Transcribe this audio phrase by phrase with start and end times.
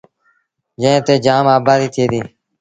[0.81, 2.27] جݩهݩ تي جآم آبآديٚ ٿئي ديٚ۔